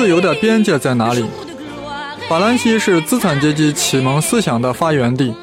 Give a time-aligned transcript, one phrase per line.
[0.00, 1.22] 自由的边界在哪里？
[2.26, 5.34] 法兰西是资产阶级启蒙思想的发源地，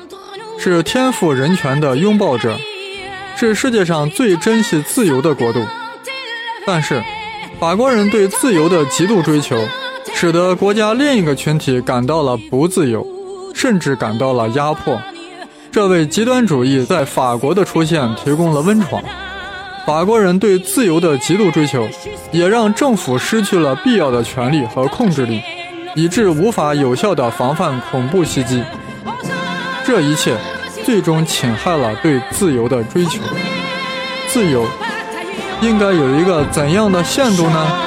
[0.58, 2.58] 是天赋人权的拥抱者，
[3.36, 5.64] 是世界上最珍惜自由的国度。
[6.66, 7.04] 但是，
[7.60, 9.64] 法国人对自由的极度追求，
[10.16, 13.06] 使得国家另一个群体感到了不自由，
[13.54, 15.00] 甚至感到了压迫。
[15.72, 19.04] 这为极端主义在法国的出现提供了温床。
[19.86, 21.88] 法国人对自由的极度追求，
[22.32, 25.42] 也让政府失去了必要的权利和控制力，
[25.96, 28.64] 以致无法有效地防范恐怖袭击。
[29.86, 30.36] 这一切
[30.86, 33.22] 最终侵害了对自由的追求。
[34.28, 34.68] 自由
[35.62, 37.84] 应该有一个怎样的限度呢？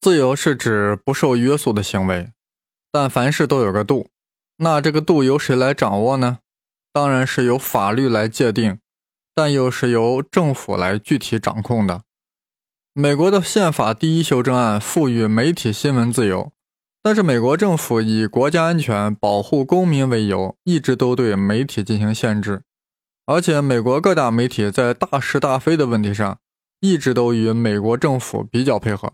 [0.00, 2.30] 自由是指不受约束的行为，
[2.90, 4.08] 但凡事都有个度。
[4.58, 6.38] 那这个度由谁来掌握呢？
[6.92, 8.78] 当然是由法律来界定，
[9.34, 12.02] 但又是由政府来具体掌控的。
[12.92, 16.50] 美国的宪法第一修正案赋予媒体新闻自由，
[17.00, 22.62] 但是美国政府以国家安全、保护公民为由，一直都对媒体进行限制。
[23.26, 26.40] 而且，美国各大媒体在大是大非的问题上，
[26.80, 29.12] 一直都与美国政府比较配合。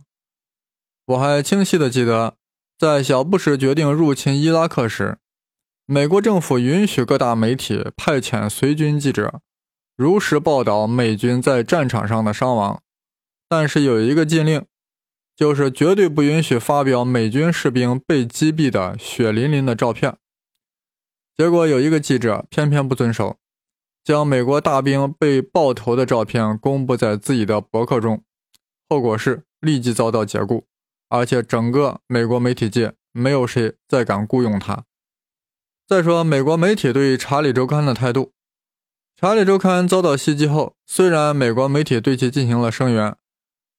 [1.06, 2.36] 我还清晰的记得，
[2.84, 5.16] 在小布什决定入侵伊拉克时，
[5.86, 9.40] 美国政府允许各大媒体派遣随军记者，
[9.96, 12.82] 如实报道美军在战场上的伤亡。
[13.48, 14.66] 但是有一个禁令，
[15.34, 20.18] 就是绝对不允许发表美军士兵被击毙的血淋淋的照片。
[21.34, 23.38] 结果有一个记者偏偏不遵守，
[24.04, 28.22] 将美国大兵被爆头的照片公布在自己的博客中，
[28.90, 30.66] 后果是立即遭到解雇。
[31.08, 34.84] 而且整个美国媒体界没有谁再敢雇佣他。
[35.86, 38.22] 再说美国媒体对《查理周刊》的态度，
[39.16, 43.14] 《查理周刊》遭到袭击后，虽然美国媒体对其进行了声援，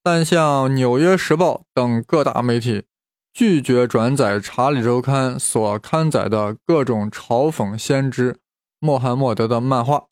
[0.03, 2.85] 但像《纽约时报》等各大媒体
[3.33, 8.37] 拒绝转载《查理周刊》所刊载的各种嘲讽先知
[8.79, 10.05] 穆罕默德的漫画，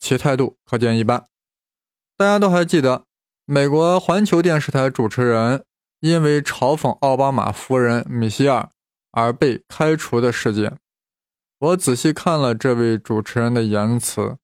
[0.00, 1.28] 其态度可见一斑。
[2.16, 3.04] 大家都还记得
[3.44, 5.64] 美国环球电视台主持人。
[6.04, 8.68] 因为嘲讽奥巴马夫人米歇尔
[9.12, 10.76] 而被开除的事件，
[11.58, 14.36] 我仔细看了这位主持人的言辞，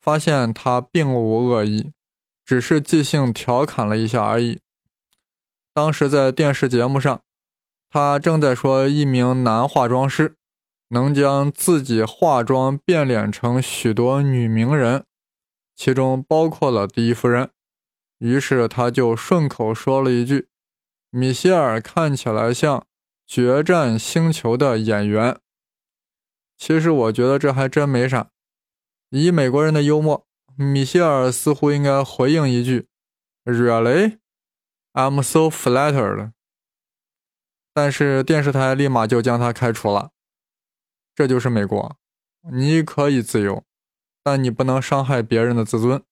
[0.00, 1.90] 发现他并无恶意，
[2.44, 4.60] 只是即兴调侃了一下而已。
[5.74, 7.20] 当时在电视节目上，
[7.90, 10.36] 他正在说一名男化妆师
[10.90, 15.02] 能将自己化妆变脸成许多女名人，
[15.74, 17.50] 其中包括了第一夫人，
[18.18, 20.46] 于是他就顺口说了一句。
[21.10, 22.80] 米歇尔看起来像
[23.26, 25.40] 《决战星球》的演员。
[26.58, 28.30] 其实我觉得这还真没啥。
[29.08, 32.88] 以美国人的幽默，米歇尔似乎应该回应一句
[33.44, 34.18] ：“Really?
[34.92, 36.32] I'm so flattered。”
[37.72, 40.10] 但是电视台立马就将他开除了。
[41.14, 41.96] 这就是美国，
[42.52, 43.64] 你可以自由，
[44.22, 46.02] 但你不能伤害别人的自尊。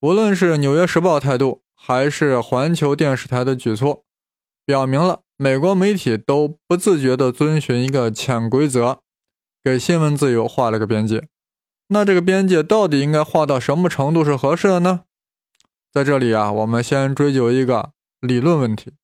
[0.00, 1.63] 无论是《纽约时报》态度。
[1.86, 4.04] 还是环球电视台的举措，
[4.64, 9.00] 表明了美国媒体都不自觉地遵循一个潜规则，
[9.62, 11.28] 给新闻自由画了个边界。
[11.88, 15.02] 那这个边界到底应该画到什么程度是合适的呢？
[15.92, 17.90] 在这里啊，我们先追究一个
[18.20, 18.94] 理论问题。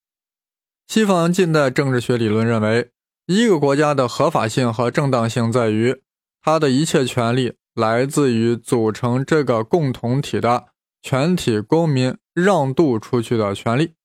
[0.88, 2.92] 西方近代政治学理论认为，
[3.26, 6.00] 一个国家的合法性和正当性在于，
[6.40, 10.68] 它的一切权利来自于组成这个共同体的
[11.02, 12.16] 全体公民。
[12.32, 13.96] 让渡出去的权利，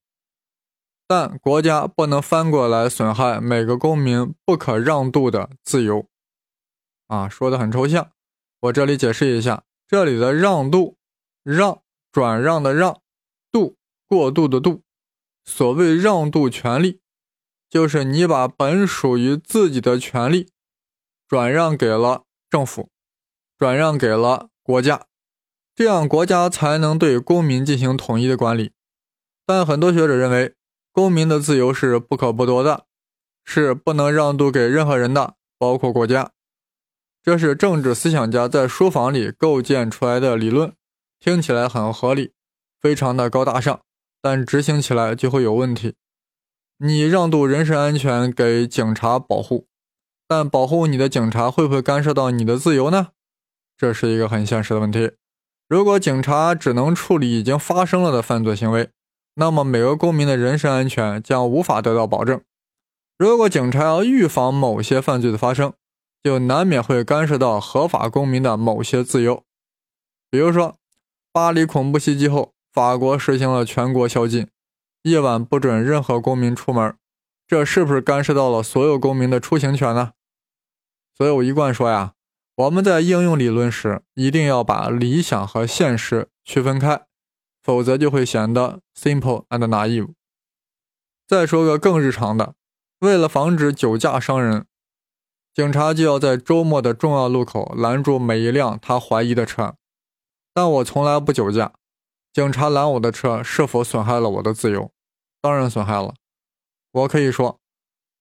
[1.07, 6.09] 但国家不能翻过来损害每个公民不可让渡的自由。
[7.07, 8.11] 啊，说的很抽象，
[8.61, 10.97] 我这里解释一下，这里的让渡，
[11.43, 12.99] 让转让的让，
[13.51, 13.77] 渡
[14.07, 14.83] 过渡的渡。
[15.45, 16.99] 所谓让渡权利，
[17.69, 20.49] 就是你把本属于自己的权利
[21.27, 22.89] 转让给了政府，
[23.57, 25.05] 转让给了国家。
[25.75, 28.71] 这样国家才能对公民进行统一的管理，
[29.45, 30.55] 但很多学者认为，
[30.93, 32.85] 公民的自由是不可剥夺的，
[33.43, 36.31] 是不能让渡给任何人的，包括国家。
[37.21, 40.71] 这是政治思想家在书房里构建出来的理论，
[41.19, 42.31] 听起来很合理，
[42.79, 43.81] 非常的高大上，
[44.21, 45.95] 但执行起来就会有问题。
[46.77, 49.67] 你让渡人身安全给警察保护，
[50.25, 53.09] 但保护你的警察会不会干涉到你的自由呢？
[53.77, 55.11] 这是一个很现实的问题。
[55.67, 58.89] 如果警察只能处理已经发生了的犯罪行为，
[59.35, 62.39] 那么每个公民的人身安全将无法得到保证。
[63.17, 65.73] 如果警察要预防某些犯罪的发生，
[66.21, 69.43] 就难免会干涉到合法公民的某些自由。
[70.29, 70.75] 比如说，
[71.31, 74.47] 巴黎恐怖袭击后，法国实行了全国宵禁，
[75.03, 76.95] 夜晚不准任何公民出门，
[77.47, 80.11] 这是不是干涉到了所有公民的出行权呢？
[81.15, 82.14] 所以我一贯说呀，
[82.55, 87.05] 我们在应用理论时，一定要把理想和现实区分开，
[87.61, 90.13] 否则就会显得 simple and naive。
[91.27, 92.55] 再说个更日常的，
[92.99, 94.65] 为了防止酒驾伤人，
[95.53, 99.75] 警察就要在周末的重要路口拦住每一辆他怀疑的车。
[100.53, 101.73] 但我从来不酒驾，
[102.31, 104.91] 警察拦我的车是否损害了我的自由？
[105.41, 106.13] 当然损害了。
[106.91, 107.59] 我可以说。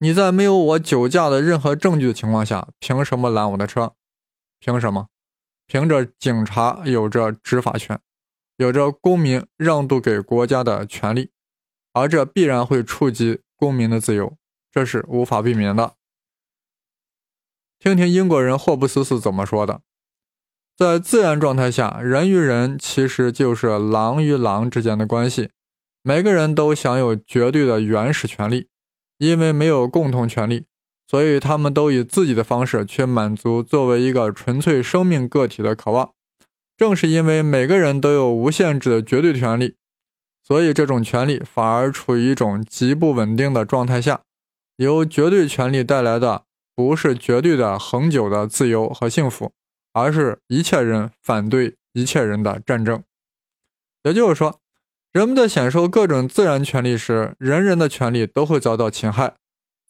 [0.01, 3.95] 你在没有我酒驾的任何证据的情况下，凭什么拦我的车？
[4.65, 5.09] 凭什么？
[5.67, 8.01] 凭着警察有着执法权，
[8.57, 11.31] 有着公民让渡给国家的权利，
[11.93, 14.39] 而这必然会触及公民的自由，
[14.73, 15.97] 这是无法避免的。
[17.79, 19.83] 听听英国人霍布斯是怎么说的：
[20.75, 25.51] 在自然状态下，人与人其实就是狼与狼之间的关系，
[26.01, 28.71] 每个人都享有绝对的原始权利。
[29.19, 30.67] 因为没有共同权利，
[31.15, 36.11] 所以他们都以自己的方式去满足作为一个纯粹生命个体的渴望。
[36.77, 39.77] 正是因为每个人都有无限制的绝对权利，
[40.43, 44.23] 所以这种权利反而处于一种极不稳定的状态下。
[44.79, 49.53] 由绝对权利带来的不是绝对的恒久的自由和幸福，
[49.93, 53.01] 而是一切人反对一切人的战争。
[54.03, 54.59] 也就是说。
[55.13, 59.35] 人们在享受各种自然权利时，人人的权利都会遭到侵害。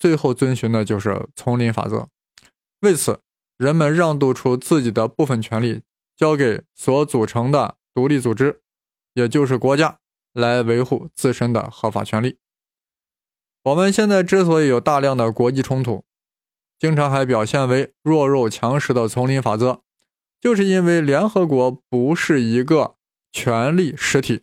[0.05, 2.11] 最后遵循的就是丛林法则。
[2.81, 3.21] 为此，
[3.57, 5.81] 人们让渡出自己的部分权利，
[6.15, 8.61] 交给所组成的独立组织，
[9.15, 9.99] 也就是国家，
[10.35, 12.37] 来维护自身的合法权利。
[13.63, 16.05] 我们现在之所以有大量的国际冲突，
[16.79, 19.81] 经常还表现为弱肉强食的丛林法则，
[20.39, 22.97] 就是因为联合国不是一个
[23.33, 24.43] 权力实体。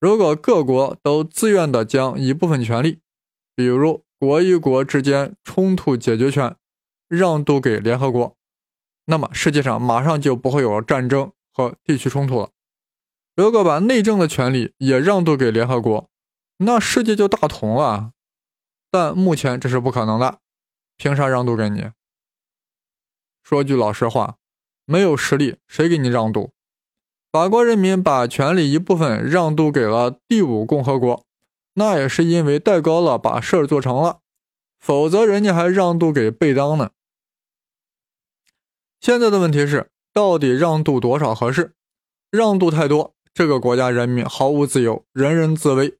[0.00, 3.00] 如果各国都自愿地将一部分权利，
[3.54, 6.56] 比如国与国之间冲突解决权，
[7.06, 8.36] 让渡给联合国，
[9.04, 12.50] 那么世界上马上就不会有战争和地区冲突了。
[13.36, 16.10] 如果把内政的权利也让渡给联合国，
[16.56, 18.10] 那世界就大同了。
[18.90, 20.40] 但目前这是不可能的，
[20.96, 21.92] 凭啥让渡给你？
[23.44, 24.38] 说句老实话，
[24.84, 26.50] 没有实力，谁给你让渡？
[27.30, 31.24] 法国人民把权力一部分让渡给了第五共和国，
[31.78, 34.18] 那也是因为戴高乐把事儿做成了，
[34.78, 36.90] 否则人家还让渡给贝当呢。
[39.00, 41.74] 现在的问题是，到底让渡多少合适？
[42.30, 45.96] 让渡太多，这个国家人民毫无自由，人人自危，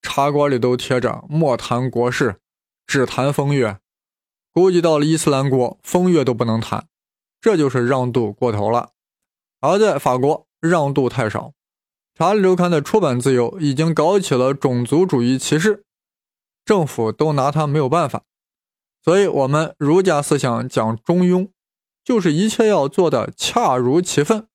[0.00, 2.36] 茶馆里都贴着“莫谈国事，
[2.86, 3.80] 只谈风月”，
[4.54, 6.86] 估计到了伊斯兰国，风月都不能谈，
[7.40, 8.92] 这就是让渡过头了。
[9.60, 10.46] 而在法国。
[10.58, 11.52] 让渡太少，
[12.18, 15.84] 查理周刊的出版自由已经搞起了种族主义歧视，
[16.64, 18.22] 政府都拿他没有办法。
[19.04, 21.50] 所以，我们儒家思想讲中庸，
[22.02, 24.48] 就是一切要做的恰如其分，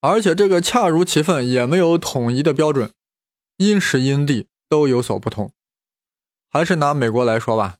[0.00, 2.92] 而且这个恰如其分也没有统一的标准，
[3.58, 5.52] 因时因地都有所不同。
[6.50, 7.76] 还是拿美国来说吧，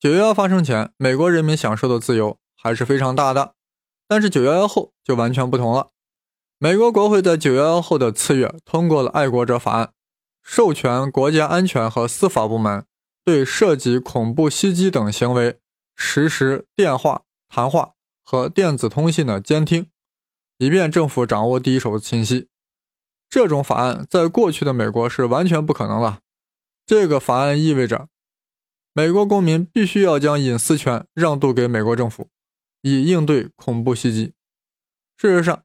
[0.00, 3.54] 九幺幺发生前，美国人民享受的自由还是非常大的，
[4.08, 5.91] 但是九幺幺后就完全不同了。
[6.62, 9.86] 美国国会在九幺幺后的次月通过了《爱国者法案》，
[10.44, 12.86] 授权国家安全和司法部门
[13.24, 15.58] 对涉及恐怖袭击等行为
[15.96, 19.88] 实施电话、谈话和电子通信的监听，
[20.58, 22.46] 以便政府掌握第一手信息。
[23.28, 26.20] 这种法案在过去的美国是完全不可能的。
[26.86, 28.06] 这个法案意味着，
[28.92, 32.28] 美国公民必须要将隐私权让渡给美国政府，
[32.82, 34.34] 以应对恐怖袭击。
[35.16, 35.64] 事实上，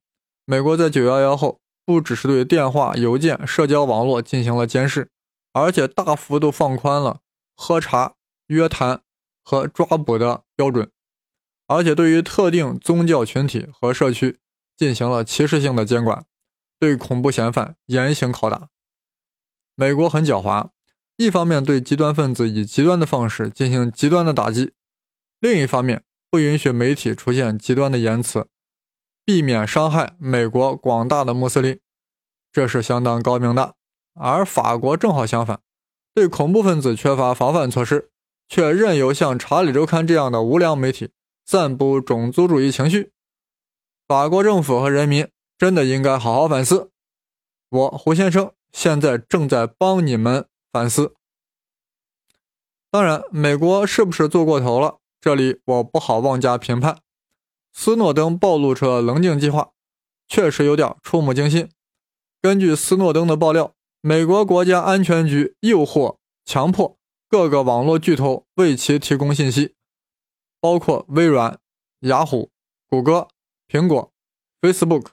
[0.50, 5.10] 美国在九幺幺后，不只是对电话、邮件、社交网络进行了监视，
[5.52, 7.20] 而且大幅度放宽了
[7.54, 8.14] 喝茶、
[8.46, 9.02] 约谈
[9.44, 10.90] 和抓捕的标准，
[11.68, 14.40] 而且对于特定宗教群体和社区
[14.78, 16.24] 进行了歧视性的监管，
[16.80, 18.70] 对恐怖嫌犯严刑拷打。
[19.76, 20.70] 美国很狡猾，
[21.18, 24.72] 一方面对极端分子以极端的方式进行极端的打击，
[25.42, 28.48] 另一方面不允许媒体出现极端的言辞。
[29.28, 31.78] 避免伤害美国广大的穆斯林，
[32.50, 33.76] 这是相当高明的。
[34.14, 35.60] 而法国正好相反，
[36.14, 38.10] 对恐怖分子缺乏防范措施，
[38.48, 41.12] 却任由像《查理周刊》这样的无良媒体
[41.46, 43.12] 散布种族主义情绪。
[44.08, 46.92] 法国政府和人民真的应该好好反思。
[47.68, 51.14] 我胡先生现在正在帮你们反思。
[52.90, 55.00] 当然，美国是不是做过头了？
[55.20, 57.00] 这里我不好妄加评判。
[57.80, 59.72] 斯诺登暴露出了棱镜计划，
[60.28, 61.70] 确实有点触目惊心。
[62.42, 66.98] 根据斯诺登的爆料，美国国家安全局诱惑、强迫
[67.30, 69.76] 各个网络巨头为其提供信息，
[70.60, 71.60] 包括微软、
[72.00, 72.50] 雅虎、
[72.88, 73.28] 谷歌、
[73.68, 74.12] 苹果、
[74.60, 75.10] Facebook、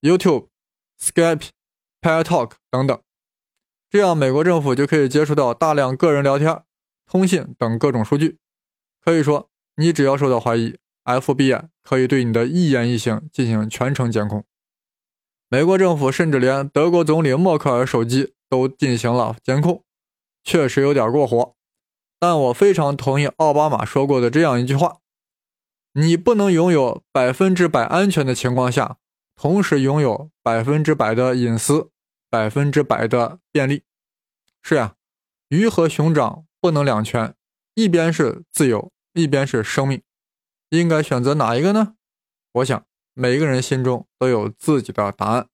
[0.00, 0.46] YouTube、
[1.02, 1.48] Skype、
[2.00, 3.02] PalTalk 等等。
[3.90, 6.62] 这样，美国政府就可以接触到大量个人聊天、
[7.06, 8.38] 通信等各种数据。
[9.04, 10.78] 可以说，你只要受到怀疑
[11.08, 14.44] ，FBI 可以对你的一言一行进行全程监控。
[15.48, 19.82] 美国政府甚至连德国总理默克尔手机都进行了监控，
[20.44, 21.54] 确实有点过火。
[22.20, 24.98] 但我非常同意奥巴马说过的这样一句话
[25.94, 28.98] ：“你不能拥有百分之百安全的情况下，
[29.34, 31.90] 同时拥有百分之百的隐私。”
[32.30, 33.84] 百分之百的便利，
[34.62, 34.96] 是呀，
[35.48, 37.34] 鱼和熊掌不能两全，
[37.72, 40.02] 一边是自由，一边是生命，
[40.70, 41.94] 应该选择哪一个呢？
[42.52, 42.84] 我想
[43.14, 45.48] 每个人心中都有自己的答案。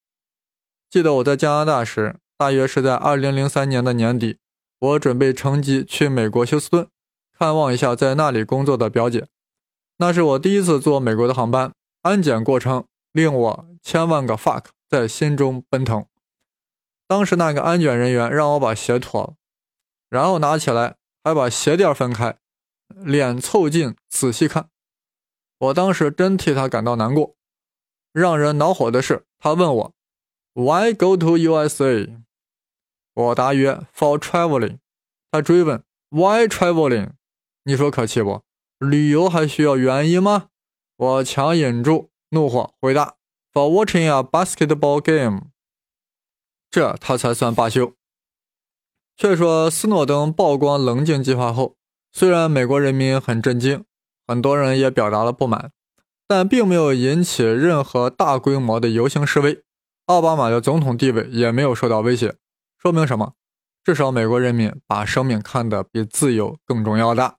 [0.90, 4.38] 记得我在加拿大时，大约是在二零零三年的年底，
[4.78, 6.88] 我准备乘机去美国休斯顿
[7.36, 9.26] 看望一下在那里工作的表姐，
[9.98, 16.06] 那是我第一次坐美国的航班，安检过程令我千万个 fuck 在心中奔腾。
[17.06, 19.34] 当时那个安检人员让我把鞋脱了，
[20.08, 22.38] 然后拿起来，还把鞋垫分开，
[22.88, 24.68] 脸凑近仔细看。
[25.64, 27.36] 我当时真替他感到难过。
[28.12, 29.92] 让人恼火的是，他问我
[30.54, 32.22] ：“Why go to USA？”
[33.14, 34.78] 我答曰：“For traveling。”
[35.30, 37.12] 他追问：“Why traveling？”
[37.64, 38.42] 你说可气不？
[38.78, 40.48] 旅游还需要原因吗？
[40.96, 43.16] 我强忍住怒火回答
[43.52, 45.48] ：“For watching a basketball game。”
[46.70, 47.94] 这他才算罢休。
[49.16, 51.76] 却说斯诺登曝光棱镜计划后，
[52.12, 53.84] 虽然美国人民很震惊，
[54.26, 55.70] 很多人也表达了不满，
[56.26, 59.62] 但并没有引起任何大规模的游行示威。
[60.06, 62.36] 奥巴马的总统地位也没有受到威胁，
[62.78, 63.34] 说明什么？
[63.82, 67.36] 至少美国人民把生命看得比自由更重要的。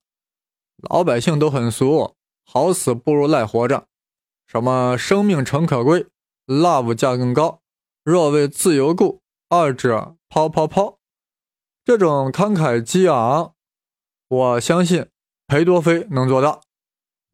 [0.89, 3.88] 老百姓都很俗，好死不如赖活着。
[4.46, 6.06] 什么生命诚可贵
[6.46, 7.62] ，love 价更高，
[8.04, 9.22] 若为自由故。
[9.48, 10.98] 二者抛抛抛，
[11.84, 13.54] 这种慷慨激昂，
[14.27, 15.08] 我相信
[15.46, 16.62] 裴多菲能做到，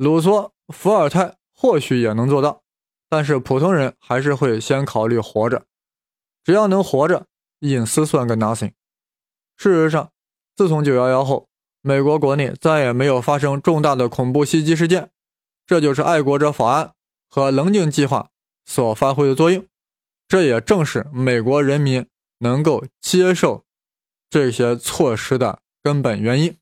[0.01, 2.63] 卢梭、伏尔泰或许也能做到，
[3.07, 5.67] 但是普通人还是会先考虑活着。
[6.43, 7.27] 只要能活着，
[7.59, 8.71] 隐私算个 nothing。
[9.55, 10.11] 事实上，
[10.55, 11.47] 自从九幺幺后，
[11.81, 15.11] 美国国内再也没有发生重大的恐怖袭击事件，
[15.67, 16.93] 这就是爱国者法案
[17.29, 18.31] 和棱镜计划
[18.65, 19.63] 所发挥的作用。
[20.27, 22.07] 这也正是美国人民
[22.39, 23.65] 能够接受
[24.31, 26.57] 这些措施的根本原因。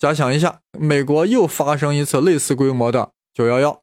[0.00, 3.82] 假想一下，美国又发生一次类似规模的“九幺幺”，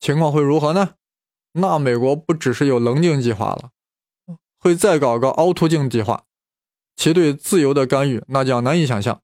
[0.00, 0.94] 情况会如何呢？
[1.52, 3.68] 那美国不只是有棱镜计划了，
[4.58, 6.24] 会再搞个凹凸镜计划，
[6.96, 9.20] 其对自由的干预那将难以想象。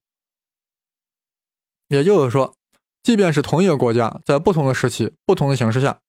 [1.87, 2.53] 也就是说，
[3.01, 5.99] 即便是同一个国家，在不同的时期、不同的形势下。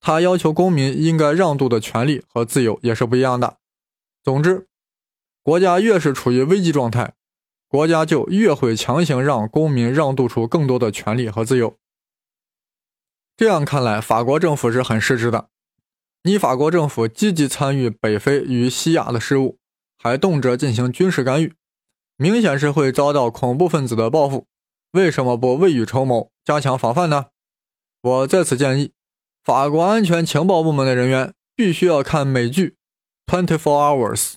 [0.00, 3.58] 他要求公民应该让渡的权利和自由也是不一样的。
[4.24, 4.66] 总之，
[5.44, 7.14] 国家越是处于危机状态，
[7.74, 11.76] 国家就越会强行让公民让渡出更多的权利和自由。
[13.36, 15.48] 这样看来，法国政府是很失职的。
[16.22, 19.58] 你法国政府积极参与北非与西亚的事务，
[19.98, 21.52] 还动辄进行军事干预，
[22.16, 24.46] 明显是会遭到恐怖分子的报复。
[24.92, 27.26] 为什么不未雨绸缪，加强防范呢？
[28.02, 28.92] 我在此建议。
[29.42, 32.76] 法国安全情报部门的人员必须要看美剧
[33.32, 34.34] 《Twenty Four Hours》，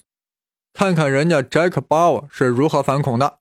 [0.78, 3.40] 看看人家 Jack Bauer 是如何反恐的，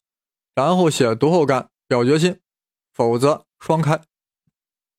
[0.54, 2.40] 然后写读后感表决心，
[2.94, 4.00] 否则双开。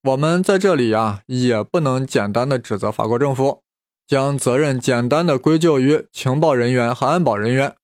[0.04, 3.64] 我们在这里呀，也不能简单的指责法国政府，
[4.06, 7.76] 将责任简单的归咎于情报人员和安保人员，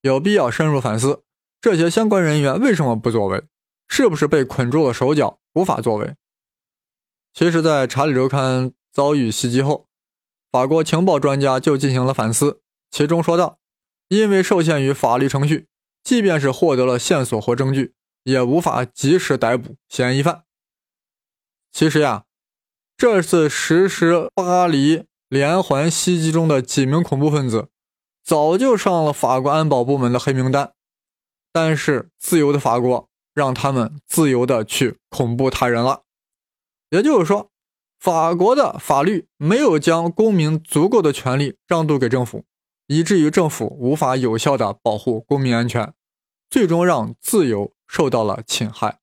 [0.00, 1.22] 有必要深入反思
[1.60, 3.44] 这些相关人员为什么不作为，
[3.86, 6.16] 是不是被捆住了手脚，无法作为。
[7.32, 9.86] 其实，在《查理周刊》遭遇袭击后，
[10.50, 13.60] 法国情报专家就进行了反思，其中说道
[14.12, 15.68] ：“因为受限于法律程序，
[16.04, 20.44] 即便是获得了线索或证据，也无法及时逮捕嫌疑犯。”
[21.72, 22.24] 其实呀，
[22.94, 27.68] 这次实施巴黎连环袭击中的几名恐怖分子，
[28.22, 30.74] 早就上了法国安保部门的黑名单，
[31.50, 36.02] 但是自由的法国让他们自由的去恐怖他人了。
[36.90, 37.50] 也就是说，
[37.98, 42.44] 法国的法律没有将公民足够的权利让渡给政府，
[42.92, 45.94] 以至于政府无法有效的保护公民安全，
[46.50, 48.98] 最终让自由受到了侵害。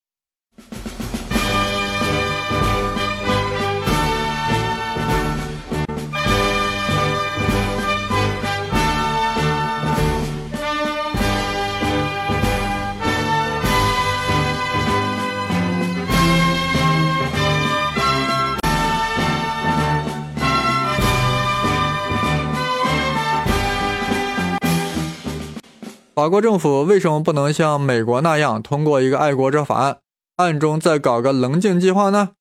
[26.19, 30.01] 法国政府为什么不能像美国那样通过一个爱国者法案，
[30.35, 32.31] 暗中再搞个棱镜计划呢？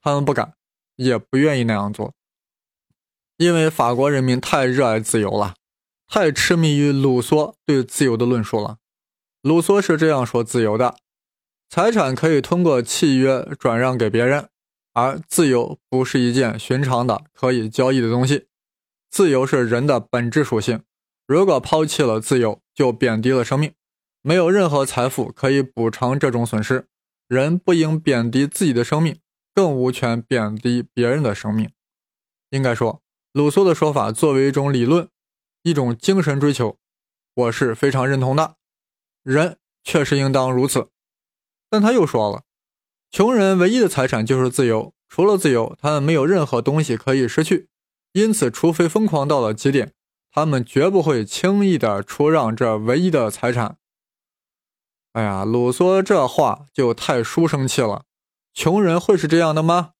[0.00, 0.54] 他们不敢，
[0.96, 2.14] 也不愿意那样做，
[3.36, 5.56] 因为法国人民太热爱自由了，
[6.06, 8.78] 太痴迷于卢梭对自由的论述了。
[9.42, 10.96] 卢梭是这样说自由的：
[11.68, 14.48] 财产可以通过契约转让给别人，
[14.94, 18.46] 而自由不是一件寻常的可以交易的东西。
[19.10, 20.80] 自由是人的本质属性。
[21.26, 23.74] 如果抛弃了自由，就贬低了生命。
[24.22, 26.86] 没有任何财富可以补偿这种损失。
[27.26, 29.18] 人不应贬低自己的生命，
[29.52, 31.72] 更无权贬低别人的生命。
[32.50, 35.08] 应该说，鲁梭的说法作为一种理论，
[35.64, 36.78] 一种精神追求，
[37.34, 38.54] 我是非常认同的。
[39.24, 40.90] 人确实应当如此。
[41.68, 42.44] 但他又说了，
[43.10, 47.68] 穷人唯一的财产就是自由，除了自由，他们没有任何东西可以失去。
[48.12, 49.92] 因此，除非疯狂到了极点。
[50.32, 53.78] 他们绝不会轻易的出让这唯一的财产。
[55.12, 58.04] 哎呀，鲁梭这话就太书生气了。
[58.54, 59.92] 穷人会是这样的吗？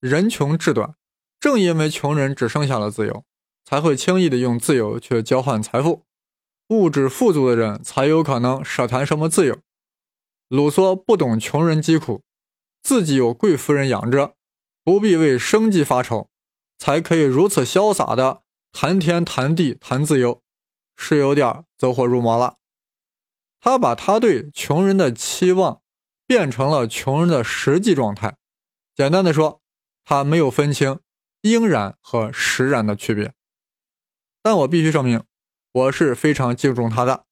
[0.00, 0.94] 人穷志短，
[1.40, 3.24] 正因为穷人只剩下了自由，
[3.64, 6.04] 才会轻易的用自由去交换财富。
[6.68, 9.58] 物质富足的人才有可能奢谈什么自由。
[10.48, 12.22] 鲁梭不懂穷人疾苦，
[12.82, 14.34] 自己有贵夫人养着，
[14.84, 16.28] 不必为生计发愁，
[16.78, 18.41] 才可以如此潇洒的。
[18.72, 20.42] 谈天谈地谈自由，
[20.96, 22.56] 是有点走火入魔了。
[23.60, 25.82] 他把他对穷人的期望
[26.26, 28.36] 变成了穷人的实际状态。
[28.96, 29.60] 简单的说，
[30.04, 30.98] 他没有分清
[31.42, 33.34] 应然和实然的区别。
[34.42, 35.22] 但我必须声明，
[35.70, 37.24] 我是非常敬重他的。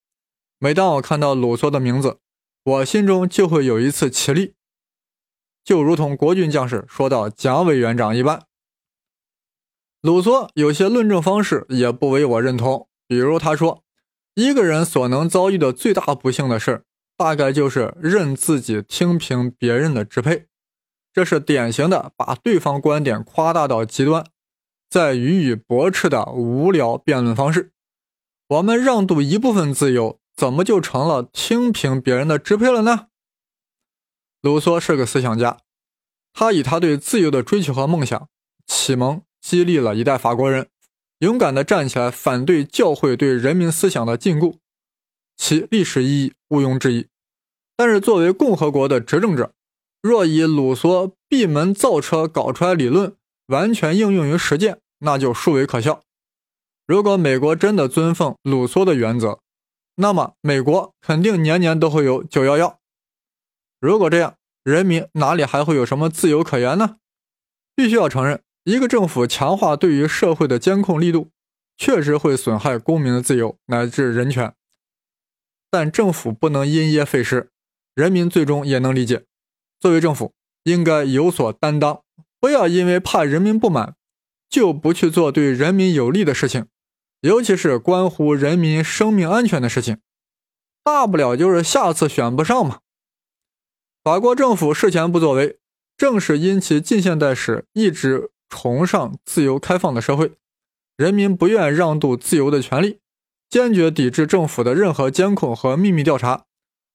[0.58, 2.20] 每当我看到鲁梭的名字，
[2.62, 4.54] 我心中就会有一次起立，
[5.64, 8.46] 就如同国军将士说到蒋委员长一般。
[10.02, 13.84] 鲁梭有些论证方式也不为我认同，比如他说，
[14.34, 16.84] 一个人所能遭遇的最大不幸的事，
[17.18, 20.46] 大概就是任自己听凭别人的支配，
[21.12, 24.24] 这是典型的把对方观点夸大到极端，
[24.88, 27.72] 在予以驳斥的无聊辩论方式。
[28.48, 33.08] 我们让渡一部分自由，怎么就成了听凭别人的支配了呢？
[34.40, 35.58] 鲁梭是个思想家，
[36.32, 38.28] 他以他对自由的追求和梦想
[38.66, 39.20] 启蒙。
[39.40, 40.68] 激励了一代法国人，
[41.18, 44.56] 勇敢地站起来反对教会对人民思想的禁锢，
[45.36, 47.06] 其历史意义毋庸置疑。
[47.76, 49.52] 但是，作为共和国的执政者，
[50.02, 56.02] 若以鲁梭闭门造车搞出来理论完全应用于实践，那就殊为可笑。
[56.86, 59.40] 如果美国真的尊奉鲁梭的原则，
[59.96, 62.78] 那么美国肯定年年都会有九幺幺。
[63.80, 66.98] 如果这样，人民哪里还会有什么自由可言呢？
[67.74, 68.42] 必须要承认。
[68.64, 71.30] 一个政府强化对于社会的监控力度，
[71.78, 74.54] 确实会损害公民的自由乃至人权。
[75.70, 77.50] 但政府不能因噎废食，
[77.94, 79.24] 人民最终也能理解。
[79.78, 82.02] 作为政府，应该有所担当，
[82.38, 83.94] 不要因为怕人民不满，
[84.48, 86.66] 就不去做对人民有利的事情，
[87.20, 89.98] 尤其是关乎人民生命安全的事情。
[90.84, 92.80] 大不了就是下次选不上嘛。
[94.02, 95.58] 法国政府事前不作为，
[95.96, 98.30] 正是因其近现代史一直。
[98.50, 100.32] 崇尚自由开放的社会，
[100.96, 102.98] 人民不愿让渡自由的权利，
[103.48, 106.44] 坚决抵制政府的任何监控和秘密调查，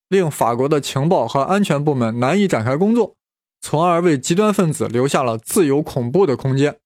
[0.09, 3.15] 令法国的情报和安全部门难以展开工作，
[3.61, 6.79] 从而为极端分子留下了自由恐怖的空间，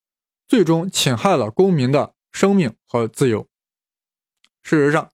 [0.48, 3.48] 最终侵害了公民的生命和自由。
[4.62, 5.12] 事实上，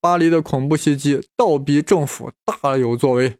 [0.00, 3.38] 巴黎的恐怖袭击倒逼政府大有作为，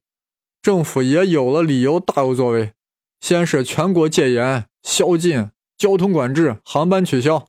[0.61, 2.75] 政府也有了理由大有作为。
[3.21, 4.67] 先是全国戒严。
[4.85, 7.47] 宵禁、交通管制、航班取消，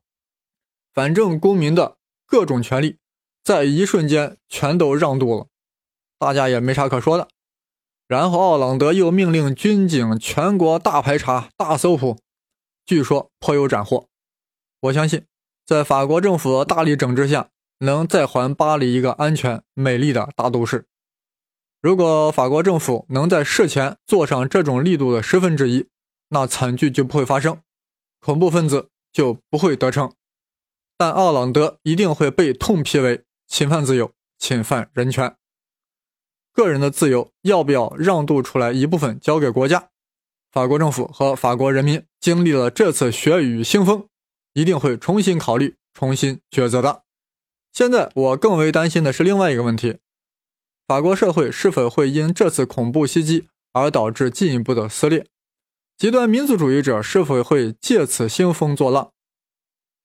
[0.94, 2.98] 反正公民的各种权利
[3.42, 5.48] 在一瞬间全都让渡了，
[6.18, 7.30] 大家也没啥可说的。
[8.08, 12.20] 然后奥朗德又命令军警全国大排查、大搜捕，
[12.86, 14.10] 据说颇有斩获。
[14.82, 15.26] 我相信，
[15.66, 20.89] 在法国政府的大力整治下，能再还巴黎一个安全、美丽的大都市。
[21.82, 25.88] 如果法国政府能在事前做上这种力度的十分之一，
[26.28, 27.62] 那惨剧就不会发生，
[28.20, 30.14] 恐怖分子就不会得逞，
[30.98, 35.34] 但奥朗德一定会被痛批为侵犯自由、侵犯人权。
[36.52, 39.90] 个人的自由要不要让渡出来一部分交给国家？
[40.52, 44.10] 法国政府和法国人民经历了这次血雨腥风，
[44.52, 47.04] 一定会重新考虑、重新抉择的。
[47.72, 50.00] 现在我更为担心的是另外一个问题：
[50.90, 55.28] 法国社会是否会因这次恐怖袭击而导致进一步的撕裂？
[55.96, 59.12] 极端民族主义者是否会借此兴风作浪？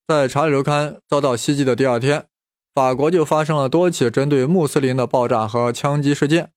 [0.06, 2.26] 在查理周刊遭到袭击的第二天，
[2.74, 6.52] 法国就发生了多起针对穆斯林的爆炸和枪击事件。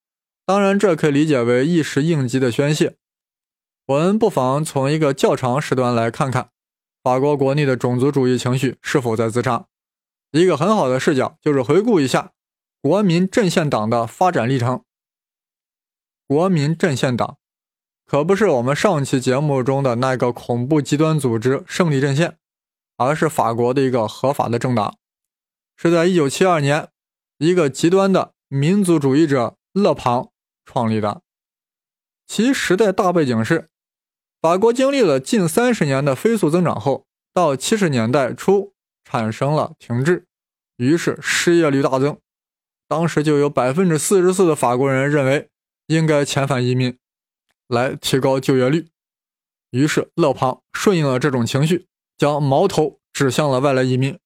[0.46, 2.98] 当然，这可以理解为一时应急的宣泄。
[3.86, 6.50] 我们不妨从一个较长时段来看看，
[7.02, 9.68] 法国国内的种族主义情绪是否在滋长。
[10.32, 12.34] 一个很好的视角就是回顾一下
[12.82, 14.84] 国民阵线党的发展历程。
[16.28, 17.38] 国民阵线党
[18.06, 22.38] 可不是我们上期节目中的那个恐怖极端组织胜利阵线，
[22.98, 24.98] 而是法国的一个合法的政党，
[25.76, 26.90] 是在1972年
[27.38, 30.32] 一个极端的民族主义者勒庞
[30.66, 31.22] 创立的。
[32.26, 33.70] 其时代大背景是。
[34.40, 40.28] 法国经历了近三十年的飞速增长后，到七十年代初产生了停滞，
[40.78, 42.20] 于是失业率大增。
[42.88, 45.50] 当时就有百分之四十四的法国人认为
[45.88, 46.98] 应该遣返移民，
[47.68, 48.88] 来提高就业率。
[49.72, 54.18] 于是勒庞顺应了这种情绪，将矛头指向了外来移民，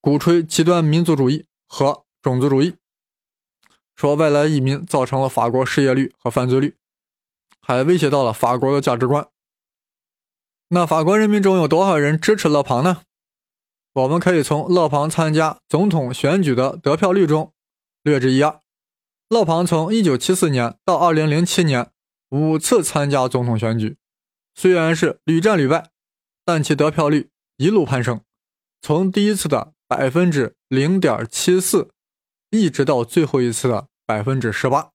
[0.00, 2.76] 鼓吹极端民族主义和种族主义，
[3.96, 6.76] 说外来移民造成了法国失业率和犯罪率，
[7.60, 9.26] 还威胁到了法国的价值观。
[10.68, 13.02] 那法国人民中有多少人支持勒庞呢？
[13.94, 17.52] 我们可以从勒庞参加总统选举的得票率中
[18.06, 18.60] 略知一二。
[19.28, 21.90] 勒庞从1974年到2007年
[22.28, 23.96] 五次参加总统选举，
[24.54, 25.90] 虽然是屡战屡败，
[26.44, 28.20] 但其得票率一路攀升，
[28.80, 31.90] 从第一次的百分之零点七四，
[32.50, 34.92] 一直到最后一次的百分之十八，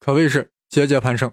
[0.00, 1.32] 可谓是节节攀升。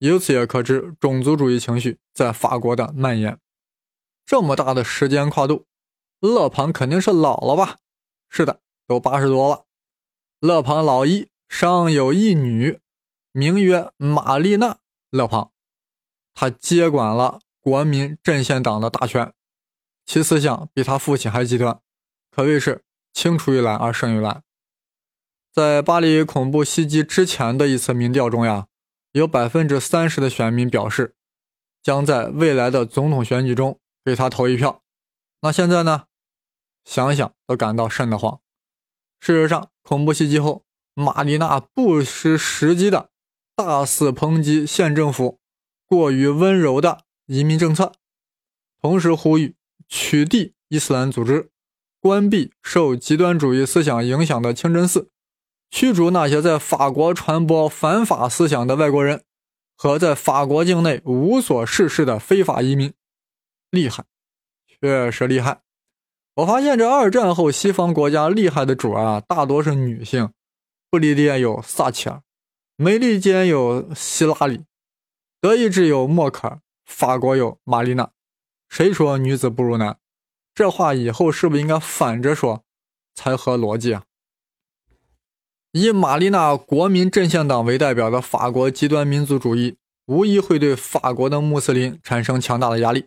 [0.00, 3.38] 由此也可知，种族主义情绪在法国的蔓延。
[4.26, 5.64] 这么大的时间跨度，
[6.20, 7.78] 勒庞肯定是老了吧？
[8.28, 9.64] 是的，都八十多了。
[10.40, 12.80] 勒庞老一生有一女，
[13.32, 14.74] 名曰玛丽娜·
[15.10, 15.52] 勒庞，
[16.32, 19.34] 他接管了国民阵线党的大权，
[20.06, 21.78] 其思想比他父亲还极端，
[22.30, 24.42] 可谓是青出于蓝而胜于蓝。
[25.52, 28.66] 在巴黎恐怖袭击之前的一次民调中呀。
[29.12, 31.16] 有百分之三十的选民表示，
[31.82, 34.84] 将在未来的总统选举中给他投一票。
[35.40, 36.04] 那现在呢？
[36.84, 38.40] 想想都感到瘆得慌。
[39.18, 43.10] 事实上，恐怖袭击后，玛丽娜不失时机的
[43.56, 45.40] 大肆抨击县政府
[45.84, 47.90] 过于温柔的移民政策，
[48.80, 49.56] 同时呼吁
[49.88, 51.50] 取缔伊斯兰组织，
[51.98, 55.10] 关闭受极端主义思想影响的清真寺。
[55.72, 59.24] 驱逐那些在法国传播反法思想的外国人
[59.74, 62.92] 和在法国境内无所事事的非法移民，
[63.72, 64.04] 厉害，
[64.68, 65.62] 确实厉害。
[66.34, 70.30] 我发现这二战后西方国家厉害的主啊，大多是女性。
[70.90, 72.22] 不列颠有撒切尔，
[72.74, 74.64] 美利坚有希拉里，
[75.40, 78.10] 德意志有默克尔，法国有玛丽娜。
[78.68, 79.98] 谁说女子不如男？
[80.52, 82.64] 这话以后是不是应该反着说，
[83.14, 84.02] 才合逻辑啊？
[85.70, 93.06] 以玛丽娜国民阵线党为代表的法国极端民族主义，无疑会对法国的穆斯林产生强大的压力，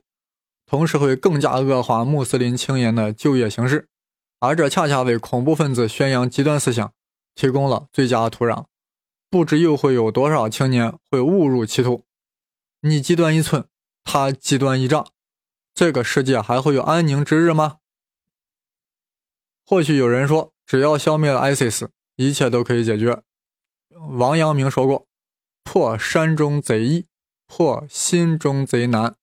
[0.73, 3.89] 同时会更加恶化穆斯林青年的就业形势，
[4.39, 6.91] 而这恰恰为恐怖分子宣扬极端思想
[7.35, 8.65] 提供了最佳土壤。
[9.29, 12.05] 不知又会有多少青年会误入歧途？
[12.81, 13.67] 你极端一寸，
[14.03, 15.05] 他极端一丈，
[15.75, 17.77] 这个世界还会有安宁之日吗？
[19.63, 21.87] 或许有人说，只要消灭了 ISIS。
[22.15, 23.21] 一切都可以解决。
[24.17, 25.05] 王阳明说过
[25.63, 27.05] ：“破山中贼易，
[27.45, 29.15] 破心中贼难。”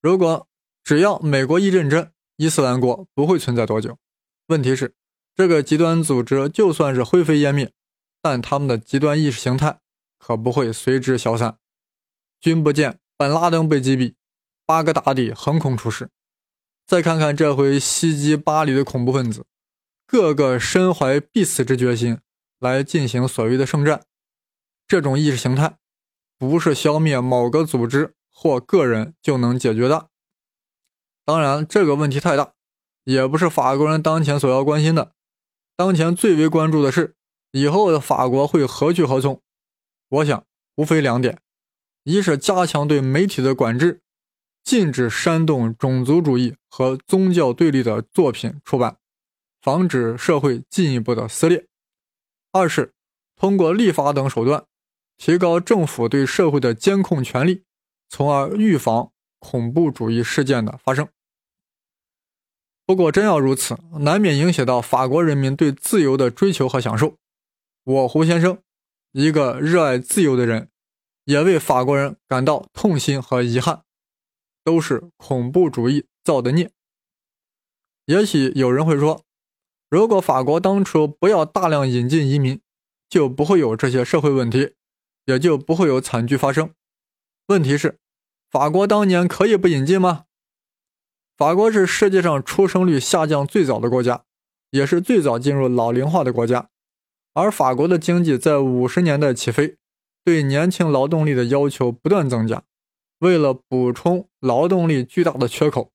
[0.00, 0.47] 如果
[0.88, 3.98] 只要美国一认真，伊斯兰国不会存在多久。
[4.46, 4.94] 问题是，
[5.34, 7.70] 这个极端组织就算是灰飞烟灭，
[8.22, 9.80] 但他们的极端意识形态
[10.18, 11.58] 可不会随之消散。
[12.40, 14.14] 君不见本拉登被击毙，
[14.64, 16.08] 巴格达底横空出世。
[16.86, 19.44] 再看看这回袭击巴黎的恐怖分子。
[20.06, 22.18] 个个身怀必死之决心
[22.58, 24.06] 来进行所谓的圣战，
[24.86, 25.76] 这种意识形态
[26.38, 30.08] 不是消灭某个组织或个人就能解决的。
[31.28, 32.54] 当然，这个问题太大，
[33.04, 35.12] 也不是法国人当前所要关心的。
[35.76, 37.16] 当前最为关注的是，
[37.52, 39.42] 以后的法国会何去何从？
[40.08, 41.38] 我想，无非两点：
[42.04, 44.00] 一是加强对媒体的管制，
[44.64, 48.96] 禁止煽动种族主义和宗教对立的作品出版。
[49.60, 51.66] 防止社会进一步的撕裂。
[52.52, 52.94] 二是
[53.36, 54.64] 通过立法等手段，
[55.18, 57.64] 提高政府对社会的监控权力，
[58.08, 61.06] 从而预防恐怖主义事件的发生。
[62.88, 67.18] 不过，真要如此，难免影响到法国人民对自由的追求和享受。
[67.84, 68.62] 我胡先生，
[69.12, 70.70] 一个热爱自由的人，
[71.26, 73.82] 也为法国人感到痛心和遗憾，
[74.64, 76.70] 都是恐怖主义造的孽。
[78.06, 79.22] 也许有人会说，
[79.90, 82.58] 如果法国当初不要大量引进移民，
[83.10, 84.72] 就不会有这些社会问题，
[85.26, 86.72] 也就不会有惨剧发生。
[87.48, 87.98] 问题是，
[88.50, 90.24] 法国当年可以不引进吗？
[91.38, 94.24] 法国是世界上出生率下降最早的国家，
[94.72, 96.68] 也是最早进入老龄化的国家。
[97.32, 99.76] 而法国的经济在五十年代起飞，
[100.24, 102.64] 对年轻劳动力的要求不断增加。
[103.20, 105.92] 为了补充劳动力巨大的缺口，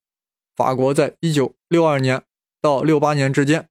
[0.56, 2.24] 法国在一九六二年
[2.62, 3.68] 到六八年之间，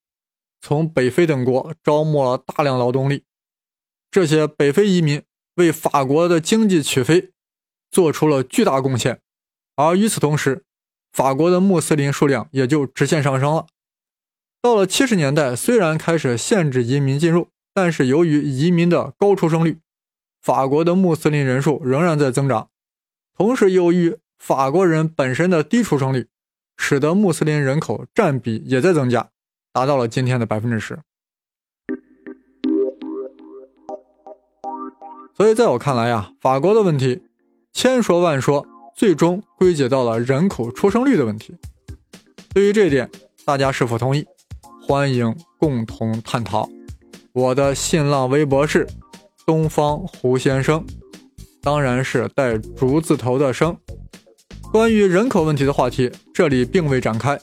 [0.61, 3.25] 从北非等国招募了大量劳动力。
[4.11, 5.23] 这些北非移民
[5.55, 7.33] 为法国的经济起飞
[7.91, 9.23] 做出了巨大贡献。
[9.77, 10.67] 而与此同时，
[11.13, 13.67] 法国的穆斯林数量也就直线上升了。
[14.63, 19.79] 到了七十年代，虽然开始限制移民进入，但是由于移民的高出生率，
[20.41, 22.69] 法国的穆斯林人数仍然在增长。
[23.37, 26.29] 同时，由于法国人本身的低出生率，
[26.77, 29.31] 使得穆斯林人口占比也在增加，
[29.73, 31.01] 达到了今天的百分之十。
[35.35, 37.23] 所以，在我看来呀，法国的问题
[37.73, 41.55] 千说万说，最终归结到了人口出生率的问题。
[42.53, 43.11] 对于这一点，
[43.45, 44.25] 大家是否同意？
[44.87, 46.69] 欢迎共同探讨。
[47.33, 48.87] 我的新浪微博是
[49.47, 50.85] 东方胡先生，
[51.63, 53.77] 当然是带竹字头的生。
[54.71, 57.39] 关于人口问题的话题，这里并未展开。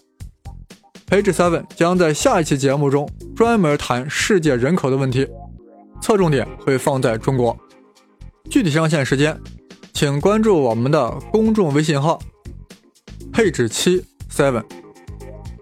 [1.08, 5.28] Page Seven 将在下一期节目中专门谈世界人口的问题，
[6.02, 7.58] 侧重点会放在中国。
[8.50, 9.40] 具体上线时间，
[10.00, 12.18] 请关注我们的公众微信号
[13.34, 14.64] Page 七 Seven，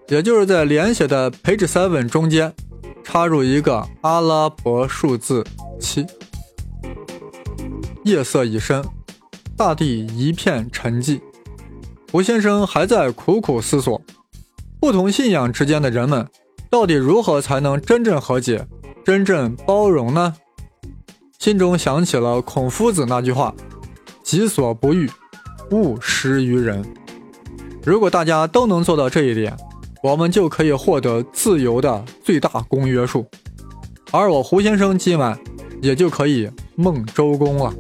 [0.10, 2.54] 也就是在连写的 Page Seven 中间
[3.04, 5.43] 插入一个阿拉伯数字
[5.80, 6.06] 七。
[8.04, 8.86] 夜色已深，
[9.58, 11.19] 大地一片沉寂。
[12.12, 14.00] 胡先生还在苦苦思索，
[14.80, 16.28] 不同信仰之间的人们
[16.69, 18.67] 到底如何才能真正和解、
[19.04, 20.36] 真正包容呢？
[21.39, 23.52] 心中想起了孔夫子那句话
[24.28, 25.10] ：“己所不欲，
[25.72, 26.84] 勿施于人。”
[27.86, 29.56] 如果大家都能做到这一点，
[30.04, 33.26] 我们就可以获得自由的最大公约数，
[34.12, 35.40] 而我胡先生今晚
[35.82, 37.74] 也就可以梦周公了。